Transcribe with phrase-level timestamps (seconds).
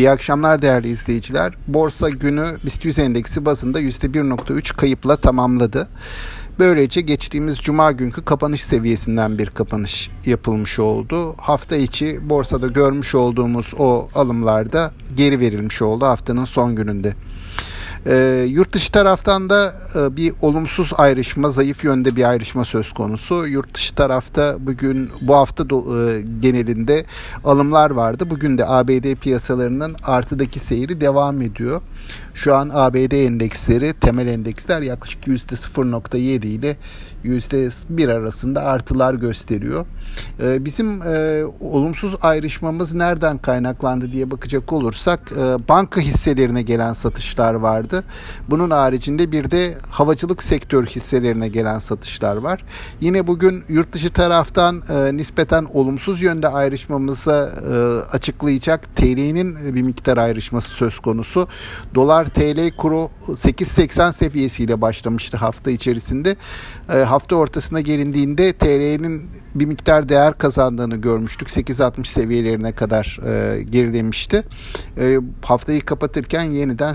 [0.00, 1.54] İyi akşamlar değerli izleyiciler.
[1.66, 5.88] Borsa günü BIST 100 endeksi bazında %1.3 kayıpla tamamladı.
[6.58, 11.34] Böylece geçtiğimiz cuma günkü kapanış seviyesinden bir kapanış yapılmış oldu.
[11.38, 17.14] Hafta içi borsada görmüş olduğumuz o alımlarda geri verilmiş oldu haftanın son gününde.
[18.08, 23.46] E, yurt dışı taraftan da e, bir olumsuz ayrışma, zayıf yönde bir ayrışma söz konusu.
[23.46, 27.04] Yurt dışı tarafta bugün bu hafta do, e, genelinde
[27.44, 28.30] alımlar vardı.
[28.30, 31.82] Bugün de ABD piyasalarının artıdaki seyri devam ediyor.
[32.34, 36.76] Şu an ABD endeksleri, temel endeksler yaklaşık %0.7 ile
[37.24, 39.86] %1 arasında artılar gösteriyor.
[40.40, 47.54] Ee, bizim e, olumsuz ayrışmamız nereden kaynaklandı diye bakacak olursak e, banka hisselerine gelen satışlar
[47.54, 47.95] vardı.
[48.50, 52.64] Bunun haricinde bir de havacılık sektör hisselerine gelen satışlar var.
[53.00, 57.52] Yine bugün yurt dışı taraftan e, nispeten olumsuz yönde ayrışmamızı
[58.12, 61.48] açıklayacak TL'nin bir miktar ayrışması söz konusu.
[61.94, 66.36] Dolar TL kuru 8.80 seviyesiyle başlamıştı hafta içerisinde.
[66.88, 71.48] E, hafta ortasına gelindiğinde TL'nin bir miktar değer kazandığını görmüştük.
[71.48, 74.42] 8.60 seviyelerine kadar e, gerilemişti.
[74.98, 76.94] E, haftayı kapatırken yeniden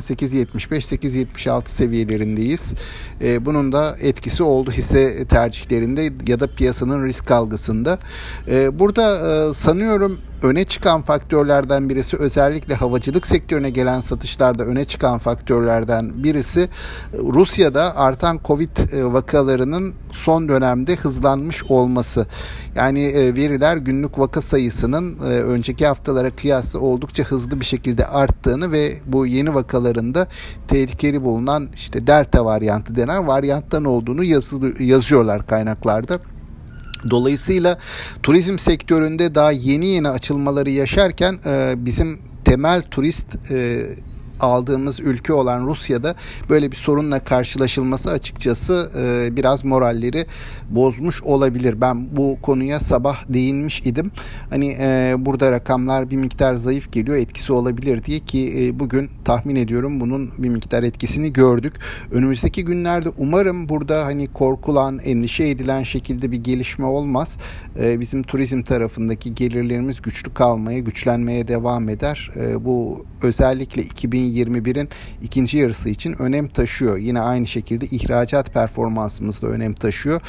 [0.81, 2.73] 8.75-8.76 seviyelerindeyiz.
[3.21, 7.99] E, bunun da etkisi oldu hisse tercihlerinde ya da piyasanın risk algısında.
[8.47, 9.17] E, burada
[9.49, 16.69] e, sanıyorum öne çıkan faktörlerden birisi özellikle havacılık sektörüne gelen satışlarda öne çıkan faktörlerden birisi
[17.13, 22.25] Rusya'da artan Covid e, vakalarının son dönemde hızlanmış olması.
[22.75, 28.71] Yani e, veriler günlük vaka sayısının e, önceki haftalara kıyasla oldukça hızlı bir şekilde arttığını
[28.71, 30.27] ve bu yeni vakalarında
[30.67, 34.23] tehlikeli bulunan işte delta varyantı denen varyanttan olduğunu
[34.79, 36.19] yazıyorlar kaynaklarda.
[37.09, 37.77] Dolayısıyla
[38.23, 43.87] turizm sektöründe daha yeni yeni açılmaları yaşarken e, bizim temel turist e,
[44.43, 46.15] aldığımız ülke olan Rusya'da
[46.49, 50.25] böyle bir sorunla karşılaşılması açıkçası e, biraz moralleri
[50.69, 51.81] bozmuş olabilir.
[51.81, 54.11] Ben bu konuya sabah değinmiş idim.
[54.49, 59.55] Hani e, burada rakamlar bir miktar zayıf geliyor etkisi olabilir diye ki e, bugün tahmin
[59.55, 61.73] ediyorum bunun bir miktar etkisini gördük.
[62.11, 67.37] Önümüzdeki günlerde umarım burada hani korkulan, endişe edilen şekilde bir gelişme olmaz.
[67.79, 72.31] E, bizim turizm tarafındaki gelirlerimiz güçlü kalmaya, güçlenmeye devam eder.
[72.35, 74.89] E, bu özellikle 2020 2021'in
[75.23, 76.97] ikinci yarısı için önem taşıyor.
[76.97, 80.21] Yine aynı şekilde ihracat performansımız da önem taşıyor.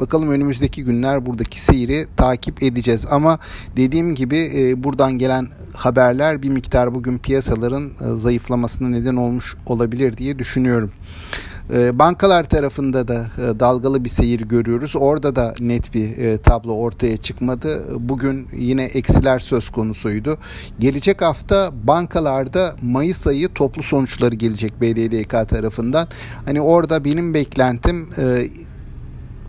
[0.00, 3.06] Bakalım önümüzdeki günler buradaki seyri takip edeceğiz.
[3.10, 3.38] Ama
[3.76, 10.16] dediğim gibi e, buradan gelen haberler bir miktar bugün piyasaların e, zayıflamasına neden olmuş olabilir
[10.16, 10.92] diye düşünüyorum.
[11.72, 14.96] Ee, bankalar tarafında da e, dalgalı bir seyir görüyoruz.
[14.96, 17.86] Orada da net bir e, tablo ortaya çıkmadı.
[18.08, 20.38] Bugün yine eksiler söz konusuydu.
[20.78, 26.08] Gelecek hafta bankalarda Mayıs ayı toplu sonuçları gelecek BDDK tarafından.
[26.44, 28.48] Hani orada benim beklentim e,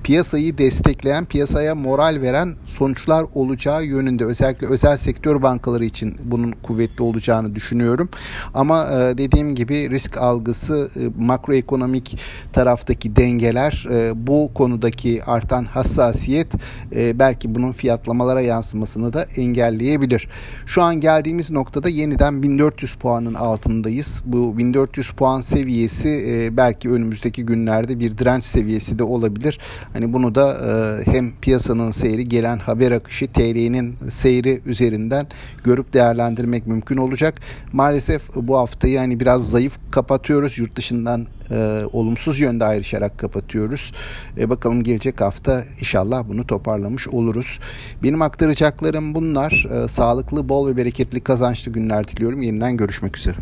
[0.04, 4.26] piyasayı destekleyen, piyasaya moral veren sonuçlar olacağı yönünde.
[4.26, 8.10] Özellikle özel sektör bankaları için bunun kuvvetli olacağını düşünüyorum.
[8.54, 12.18] Ama e, dediğim gibi risk algısı, e, makroekonomik
[12.54, 16.48] taraftaki dengeler, e, bu konudaki artan hassasiyet
[16.92, 20.28] belki bunun fiyatlamalara yansımasını da engelleyebilir.
[20.66, 24.22] Şu an geldiğimiz noktada yeniden 1400 puanın altındayız.
[24.26, 26.10] Bu 1400 puan seviyesi
[26.58, 29.60] belki önümüzdeki günlerde bir direnç seviyesi de olabilir.
[29.94, 30.58] Hani bunu da
[31.06, 35.28] hem piyasanın seyri, gelen haber akışı, TL'nin seyri üzerinden
[35.64, 37.42] görüp değerlendirmek mümkün olacak.
[37.74, 40.60] Maalesef bu haftayı yani biraz zayıf kapatıyoruz.
[40.60, 43.94] Yurt dışından e, olumsuz yönde ayrışarak kapatıyoruz.
[44.38, 47.60] E, bakalım gelecek hafta inşallah bunu toparlamış oluruz.
[48.04, 49.68] Benim aktaracaklarım bunlar.
[49.72, 52.42] E, sağlıklı, bol ve bereketli kazançlı günler diliyorum.
[52.42, 53.38] Yeniden görüşmek üzere.